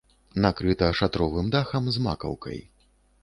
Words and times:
Накрыта 0.45 0.87
шатровым 0.99 1.51
дахам 1.55 1.83
з 1.97 2.03
макаўкай. 2.05 2.59